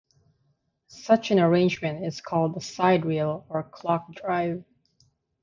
Such 0.87 1.29
an 1.29 1.39
arrangement 1.39 2.03
is 2.03 2.21
called 2.21 2.57
a 2.57 2.59
sidereal 2.59 3.45
or 3.49 3.61
clock 3.61 4.11
drive. 4.15 4.63